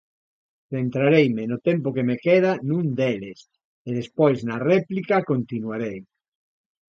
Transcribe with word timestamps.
Centrareime, 0.73 1.43
no 1.51 1.57
tempo 1.67 1.93
que 1.95 2.05
me 2.09 2.15
queda, 2.25 2.51
nun 2.67 2.85
deles; 2.99 3.39
e 3.87 3.89
despois, 3.99 4.37
na 4.47 4.57
réplica, 4.71 5.15
continuarei. 5.31 5.99